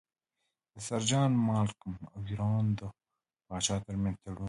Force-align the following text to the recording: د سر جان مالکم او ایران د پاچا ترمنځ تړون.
د 0.73 0.75
سر 0.87 1.01
جان 1.09 1.31
مالکم 1.47 1.93
او 2.13 2.19
ایران 2.29 2.65
د 2.79 2.81
پاچا 3.47 3.75
ترمنځ 3.85 4.15
تړون. 4.21 4.39